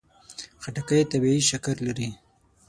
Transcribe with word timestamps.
خټکی 0.63 1.01
طبیعي 1.11 1.41
شکر 1.49 1.75
لري. 1.87 2.09